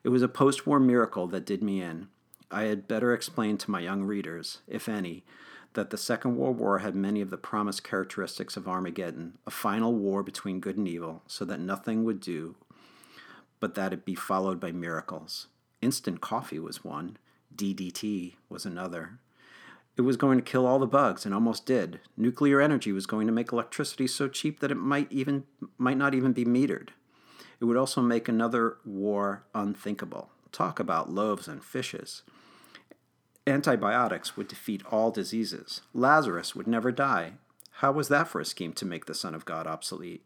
It 0.04 0.10
was 0.10 0.22
a 0.22 0.28
post 0.28 0.66
war 0.66 0.80
miracle 0.80 1.28
that 1.28 1.46
did 1.46 1.62
me 1.62 1.82
in, 1.82 2.08
I 2.52 2.64
had 2.64 2.88
better 2.88 3.14
explain 3.14 3.58
to 3.60 3.72
my 3.72 3.80
young 3.80 4.04
readers, 4.04 4.60
if 4.68 4.90
any, 4.90 5.24
that 5.74 5.92
the 5.92 5.98
Second 5.98 6.36
World 6.36 6.58
War 6.58 6.80
had 6.80 6.96
many 6.96 7.22
of 7.22 7.30
the 7.30 7.38
promised 7.38 7.84
characteristics 7.84 8.58
of 8.58 8.68
Armageddon, 8.68 9.38
a 9.46 9.52
final 9.52 9.94
war 9.94 10.24
between 10.24 10.60
good 10.60 10.78
and 10.78 10.88
evil, 10.88 11.22
so 11.28 11.46
that 11.46 11.60
nothing 11.60 12.04
would 12.04 12.20
do 12.20 12.56
but 13.60 13.76
that 13.76 13.94
it 13.94 14.06
be 14.06 14.16
followed 14.16 14.60
by 14.60 14.72
miracles. 14.72 15.48
Instant 15.82 16.22
coffee 16.22 16.60
was 16.60 16.84
one, 16.84 17.18
DDT 17.56 18.36
was 18.50 18.66
another. 18.66 19.20
It 19.98 20.02
was 20.02 20.18
going 20.18 20.38
to 20.38 20.44
kill 20.44 20.66
all 20.66 20.80
the 20.80 20.88
bugs 20.88 21.26
and 21.26 21.34
almost 21.34 21.66
did. 21.66 22.00
Nuclear 22.16 22.62
energy 22.62 22.92
was 22.92 23.06
going 23.06 23.28
to 23.28 23.34
make 23.34 23.52
electricity 23.52 24.08
so 24.08 24.30
cheap 24.30 24.60
that 24.62 24.72
it 24.72 24.76
might 24.76 25.12
even 25.12 25.44
might 25.78 25.98
not 25.98 26.16
even 26.16 26.32
be 26.32 26.46
metered. 26.46 26.90
It 27.60 27.66
would 27.66 27.76
also 27.76 28.02
make 28.02 28.30
another 28.30 28.78
war 28.86 29.44
unthinkable. 29.54 30.30
Talk 30.54 30.80
about 30.80 31.12
loaves 31.12 31.50
and 31.50 31.64
fishes. 31.64 32.24
Antibiotics 33.50 34.38
would 34.38 34.48
defeat 34.48 34.84
all 34.92 35.12
diseases. 35.12 35.82
Lazarus 35.94 36.56
would 36.56 36.68
never 36.68 36.92
die. 36.92 37.34
How 37.74 37.92
was 37.92 38.08
that 38.10 38.28
for 38.28 38.40
a 38.40 38.46
scheme 38.46 38.74
to 38.74 38.86
make 38.86 39.06
the 39.06 39.14
Son 39.14 39.34
of 39.34 39.46
God 39.46 39.66
obsolete? 39.66 40.26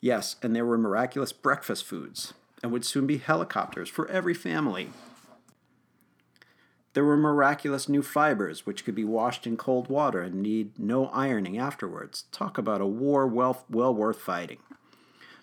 Yes, 0.00 0.36
and 0.42 0.54
there 0.54 0.66
were 0.66 0.78
miraculous 0.78 1.32
breakfast 1.32 1.84
foods, 1.84 2.34
and 2.62 2.72
would 2.72 2.84
soon 2.84 3.06
be 3.06 3.18
helicopters 3.18 3.88
for 3.88 4.08
every 4.08 4.34
family. 4.34 4.88
There 6.94 7.04
were 7.04 7.16
miraculous 7.16 7.88
new 7.88 8.02
fibers 8.02 8.66
which 8.66 8.84
could 8.84 8.94
be 8.94 9.04
washed 9.04 9.46
in 9.46 9.56
cold 9.56 9.88
water 9.88 10.20
and 10.20 10.42
need 10.42 10.78
no 10.78 11.06
ironing 11.06 11.56
afterwards. 11.56 12.24
Talk 12.32 12.58
about 12.58 12.80
a 12.80 12.86
war 12.86 13.26
well, 13.26 13.64
well 13.70 13.94
worth 13.94 14.20
fighting. 14.20 14.58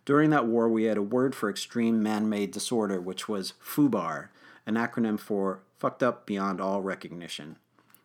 During 0.06 0.30
that 0.32 0.46
war, 0.48 0.68
we 0.68 0.84
had 0.84 0.98
a 0.98 1.04
word 1.04 1.34
for 1.36 1.50
extreme 1.50 2.04
man 2.04 2.30
made 2.30 2.52
disorder, 2.52 3.00
which 3.00 3.28
was 3.28 3.54
FUBAR, 3.64 4.30
an 4.70 4.76
acronym 4.76 5.20
for 5.20 5.62
fucked 5.78 6.04
up 6.04 6.26
beyond 6.28 6.62
all 6.62 6.82
recognition. 6.82 7.58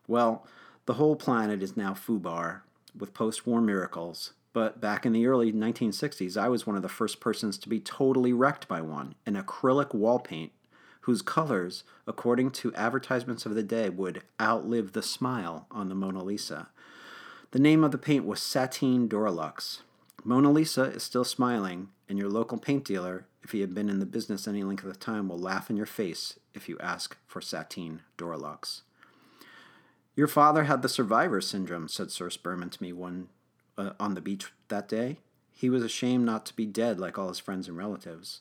Well, 0.08 0.46
the 0.86 0.94
whole 0.94 1.14
planet 1.14 1.62
is 1.62 1.76
now 1.76 1.92
FUBAR, 1.92 2.62
with 2.98 3.14
post 3.14 3.46
war 3.46 3.60
miracles, 3.60 4.32
but 4.54 4.80
back 4.80 5.04
in 5.04 5.12
the 5.12 5.26
early 5.26 5.52
1960s, 5.52 6.36
I 6.36 6.48
was 6.48 6.66
one 6.66 6.74
of 6.74 6.82
the 6.82 6.88
first 6.88 7.20
persons 7.20 7.58
to 7.58 7.68
be 7.68 7.80
totally 7.80 8.32
wrecked 8.32 8.66
by 8.66 8.80
one 8.80 9.14
an 9.26 9.34
acrylic 9.34 9.94
wall 9.94 10.18
paint 10.18 10.52
whose 11.02 11.20
colors, 11.20 11.84
according 12.06 12.50
to 12.50 12.74
advertisements 12.74 13.44
of 13.44 13.54
the 13.54 13.62
day, 13.62 13.90
would 13.90 14.22
outlive 14.40 14.92
the 14.92 15.02
smile 15.02 15.66
on 15.70 15.90
the 15.90 15.94
Mona 15.94 16.22
Lisa. 16.22 16.68
The 17.50 17.58
name 17.58 17.84
of 17.84 17.92
the 17.92 17.98
paint 17.98 18.24
was 18.24 18.40
Sateen 18.40 19.06
Dura-Luxe. 19.06 19.82
Mona 20.24 20.50
Lisa 20.50 20.84
is 20.84 21.02
still 21.02 21.24
smiling, 21.24 21.88
and 22.08 22.18
your 22.18 22.30
local 22.30 22.56
paint 22.56 22.86
dealer, 22.86 23.26
if 23.44 23.52
he 23.52 23.60
had 23.60 23.74
been 23.74 23.90
in 23.90 24.00
the 24.00 24.06
business 24.06 24.48
any 24.48 24.64
length 24.64 24.84
of 24.84 24.98
time, 24.98 25.28
will 25.28 25.38
laugh 25.38 25.68
in 25.68 25.76
your 25.76 25.86
face 25.86 26.38
if 26.54 26.68
you 26.68 26.78
ask 26.80 27.16
for 27.26 27.40
Sateen 27.40 28.00
Dura-Luxe. 28.16 28.82
Your 30.16 30.28
father 30.28 30.64
had 30.64 30.80
the 30.80 30.88
survivor 30.88 31.40
syndrome, 31.40 31.88
said 31.88 32.10
Circe 32.10 32.38
Berman 32.38 32.70
to 32.70 32.82
me 32.82 32.92
one 32.92 33.28
uh, 33.76 33.90
on 34.00 34.14
the 34.14 34.20
beach 34.20 34.52
that 34.68 34.88
day. 34.88 35.18
He 35.52 35.68
was 35.68 35.82
ashamed 35.82 36.24
not 36.24 36.46
to 36.46 36.56
be 36.56 36.66
dead 36.66 36.98
like 36.98 37.18
all 37.18 37.28
his 37.28 37.38
friends 37.38 37.68
and 37.68 37.76
relatives. 37.76 38.40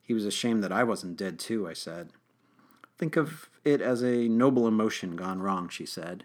He 0.00 0.14
was 0.14 0.24
ashamed 0.24 0.62
that 0.62 0.72
I 0.72 0.84
wasn't 0.84 1.16
dead 1.16 1.38
too, 1.38 1.68
I 1.68 1.72
said. 1.72 2.10
Think 2.98 3.16
of 3.16 3.48
it 3.64 3.80
as 3.80 4.02
a 4.02 4.28
noble 4.28 4.68
emotion 4.68 5.16
gone 5.16 5.40
wrong, 5.40 5.68
she 5.68 5.86
said. 5.86 6.24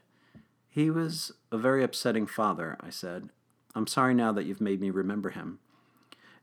He 0.67 0.89
was 0.89 1.31
a 1.51 1.57
very 1.57 1.83
upsetting 1.83 2.27
father, 2.27 2.77
I 2.81 2.89
said. 2.89 3.29
I'm 3.73 3.87
sorry 3.87 4.13
now 4.13 4.31
that 4.33 4.45
you've 4.45 4.61
made 4.61 4.81
me 4.81 4.89
remember 4.89 5.29
him. 5.29 5.59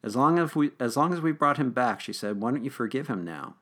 As 0.02 0.16
long 0.16 0.38
as 0.38 0.54
we 0.54 0.70
as 0.80 0.96
long 0.96 1.12
as 1.12 1.20
we 1.20 1.32
brought 1.32 1.58
him 1.58 1.70
back, 1.70 2.00
she 2.00 2.12
said, 2.12 2.40
why 2.40 2.50
don't 2.50 2.64
you 2.64 2.70
forgive 2.70 3.08
him 3.08 3.24
now? 3.24 3.54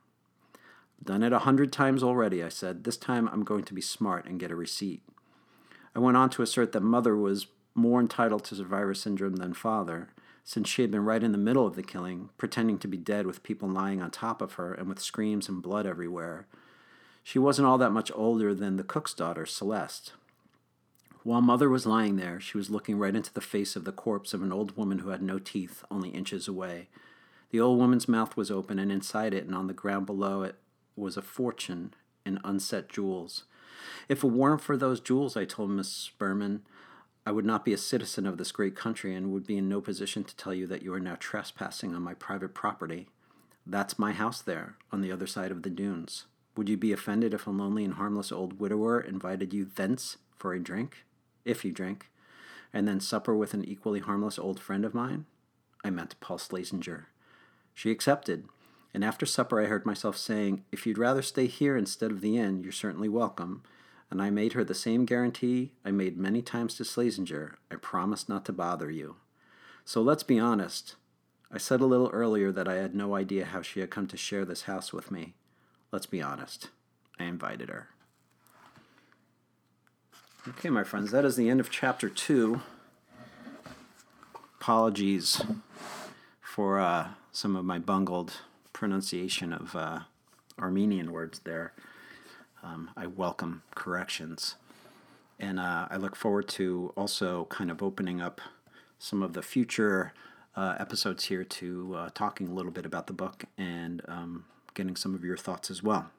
Done 1.03 1.23
it 1.23 1.33
a 1.33 1.41
hundred 1.41 1.73
times 1.73 2.03
already, 2.03 2.43
I 2.43 2.49
said. 2.49 2.85
This 2.85 2.97
time 2.97 3.29
I'm 3.33 3.45
going 3.45 3.65
to 3.65 3.75
be 3.75 3.81
smart 3.81 4.27
and 4.27 4.41
get 4.41 4.51
a 4.51 4.57
receipt. 4.57 5.03
I 5.95 5.99
went 5.99 6.17
on 6.17 6.31
to 6.31 6.43
assert 6.43 6.73
that 6.73 6.83
mother 6.83 7.17
was 7.17 7.47
more 7.75 8.01
entitled 8.01 8.45
to 8.45 8.55
survivor 8.55 8.95
syndrome 8.95 9.37
than 9.37 9.55
father, 9.55 10.09
since 10.45 10.69
she 10.69 10.83
had 10.83 10.91
been 10.91 11.05
right 11.05 11.23
in 11.23 11.33
the 11.33 11.39
middle 11.39 11.67
of 11.67 11.77
the 11.77 11.83
killing, 11.83 12.31
pretending 12.37 12.79
to 12.79 12.89
be 12.89 12.97
dead 12.97 13.27
with 13.27 13.43
people 13.43 13.69
lying 13.69 14.03
on 14.03 14.11
top 14.11 14.43
of 14.43 14.55
her 14.55 14.75
and 14.75 14.89
with 14.89 15.01
screams 15.01 15.49
and 15.49 15.63
blood 15.63 15.87
everywhere. 15.87 16.47
She 17.23 17.39
wasn't 17.39 17.67
all 17.67 17.79
that 17.79 17.93
much 17.93 18.11
older 18.15 18.55
than 18.55 18.77
the 18.77 18.85
cook's 18.85 19.15
daughter, 19.15 19.47
Celeste. 19.47 20.13
While 21.23 21.43
mother 21.43 21.69
was 21.69 21.85
lying 21.85 22.17
there, 22.17 22.41
she 22.41 22.57
was 22.57 22.71
looking 22.71 22.99
right 22.99 23.15
into 23.15 23.33
the 23.33 23.43
face 23.43 23.77
of 23.77 23.85
the 23.85 23.93
corpse 23.93 24.33
of 24.33 24.43
an 24.43 24.53
old 24.53 24.77
woman 24.77 25.01
who 25.01 25.11
had 25.11 25.23
no 25.23 25.39
teeth, 25.39 25.85
only 25.91 26.09
inches 26.11 26.49
away. 26.49 26.89
The 27.51 27.61
old 27.61 27.79
woman's 27.79 28.09
mouth 28.09 28.39
was 28.39 28.51
open, 28.51 28.79
and 28.79 28.91
inside 28.91 29.35
it 29.35 29.45
and 29.45 29.55
on 29.55 29.67
the 29.67 29.75
ground 29.75 30.07
below 30.07 30.43
it 30.43 30.57
was 30.97 31.19
a 31.19 31.23
fortune 31.23 31.93
in 32.25 32.41
unset 32.43 32.89
jewels. 32.89 33.45
If 34.09 34.25
it 34.25 34.29
weren't 34.29 34.63
for 34.63 34.79
those 34.79 35.01
jewels, 35.01 35.37
I 35.37 35.45
told 35.45 35.71
Miss 35.71 36.11
Berman, 36.19 36.63
I 37.27 37.33
would 37.33 37.45
not 37.45 37.67
be 37.67 37.75
a 37.75 37.79
citizen 37.79 38.27
of 38.27 38.39
this 38.39 38.51
great 38.51 38.75
country 38.75 39.15
and 39.15 39.31
would 39.31 39.47
be 39.47 39.59
in 39.59 39.69
no 39.69 39.83
position 39.83 40.25
to 40.25 40.37
tell 40.37 40.55
you 40.55 40.67
that 40.69 40.83
you 40.83 40.93
are 40.95 41.01
now 41.01 41.17
trespassing 41.19 41.95
on 41.95 42.03
my 42.03 42.15
private 42.15 42.55
property. 42.55 43.09
That's 43.67 43.99
my 43.99 44.13
house 44.13 44.41
there, 44.41 44.77
on 44.91 45.03
the 45.03 45.13
other 45.13 45.27
side 45.27 45.51
of 45.51 45.63
the 45.63 45.71
dunes. 45.71 46.25
Would 46.57 46.71
you 46.71 46.79
be 46.79 46.93
offended 46.93 47.35
if 47.35 47.47
a 47.47 47.51
lonely 47.51 47.85
and 47.85 47.95
harmless 47.95 48.33
old 48.33 48.59
widower 48.59 49.01
invited 49.01 49.53
you 49.53 49.67
thence 49.67 50.17
for 50.39 50.55
a 50.55 50.59
drink? 50.59 51.05
If 51.45 51.65
you 51.65 51.73
drink, 51.73 52.11
and 52.73 52.87
then 52.87 53.01
supper 53.01 53.35
with 53.35 53.55
an 53.55 53.65
equally 53.65 54.01
harmless 54.01 54.39
old 54.39 54.61
friend 54.61 54.85
of 54.85 54.95
mine? 54.95 55.27
I 55.85 55.91
meant 55.91 56.21
Paul 56.21 56.39
Slazenger. 56.39 57.07
She 57.75 57.91
accepted, 57.91 58.47
and 58.93 59.05
after 59.05 59.27
supper 59.27 59.63
I 59.63 59.67
heard 59.67 59.87
myself 59.87 60.17
saying, 60.17 60.65
If 60.73 60.87
you'd 60.87 60.99
rather 60.99 61.23
stay 61.23 61.47
here 61.47 61.77
instead 61.77 62.11
of 62.11 62.21
the 62.21 62.37
inn, 62.37 62.63
you're 62.63 62.73
certainly 62.73 63.09
welcome. 63.09 63.63
And 64.11 64.21
I 64.21 64.31
made 64.31 64.55
her 64.55 64.65
the 64.65 64.75
same 64.75 65.05
guarantee 65.05 65.73
I 65.85 65.93
made 65.93 66.19
many 66.19 66.43
times 66.43 66.75
to 66.77 66.83
Slazenger 66.83 67.55
I 67.71 67.77
promise 67.77 68.29
not 68.29 68.45
to 68.47 68.53
bother 68.53 68.91
you. 68.91 69.17
So 69.85 70.03
let's 70.03 70.25
be 70.25 70.39
honest. 70.39 70.97
I 71.53 71.59
said 71.59 71.81
a 71.81 71.87
little 71.87 72.11
earlier 72.13 72.53
that 72.53 72.69
I 72.69 72.77
had 72.77 72.95
no 72.95 73.15
idea 73.15 73.45
how 73.45 73.63
she 73.63 73.81
had 73.81 73.91
come 73.91 74.07
to 74.09 74.17
share 74.17 74.45
this 74.45 74.63
house 74.63 74.93
with 74.93 75.11
me. 75.11 75.35
Let's 75.93 76.07
be 76.07 76.23
honest. 76.23 76.71
I 77.19 77.25
invited 77.25 77.69
her. 77.69 77.89
Okay, 80.49 80.71
my 80.71 80.85
friends, 80.85 81.11
that 81.11 81.27
is 81.27 81.37
the 81.37 81.51
end 81.51 81.61
of 81.61 81.69
chapter 81.71 82.09
two. 82.09 82.63
Apologies 84.59 85.43
for 86.41 86.81
uh, 86.81 87.09
some 87.31 87.57
of 87.57 87.67
my 87.67 87.79
bungled 87.79 88.33
pronunciation 88.73 89.53
of 89.53 89.77
uh, 89.77 90.01
Armenian 90.59 91.13
words 91.13 91.41
there. 91.41 91.75
Um, 92.63 92.89
I 92.97 93.07
welcome 93.07 93.65
corrections. 93.75 94.55
And 95.39 95.61
uh, 95.61 95.89
I 95.91 95.99
look 95.99 96.17
forward 96.17 96.49
to 96.49 96.95
also 96.97 97.45
kind 97.51 97.71
of 97.71 97.83
opening 97.83 98.23
up 98.23 98.41
some 98.99 99.23
of 99.23 99.35
the 99.35 99.43
future 99.43 100.15
uh, 100.57 100.75
episodes 100.79 101.25
here 101.25 101.45
to 101.45 101.95
uh, 101.95 102.09
talking 102.15 102.49
a 102.49 102.55
little 102.55 102.73
bit 102.73 102.87
about 102.87 103.09
the 103.09 103.13
book 103.13 103.45
and 103.59 104.01
um, 104.09 104.47
getting 104.73 104.97
some 104.97 105.15
of 105.15 105.23
your 105.23 105.37
thoughts 105.37 105.71
as 105.71 105.83
well. 105.83 106.11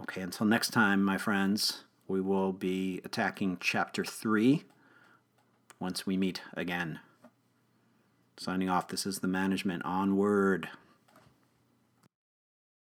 Okay, 0.00 0.22
until 0.22 0.46
next 0.46 0.70
time, 0.70 1.04
my 1.04 1.18
friends 1.18 1.84
we 2.12 2.20
will 2.20 2.52
be 2.52 3.00
attacking 3.06 3.56
chapter 3.58 4.04
3 4.04 4.64
once 5.80 6.06
we 6.06 6.14
meet 6.14 6.42
again. 6.52 7.00
Signing 8.36 8.68
off, 8.68 8.88
this 8.88 9.06
is 9.06 9.20
the 9.20 9.26
management 9.26 9.82
onward. 9.86 10.68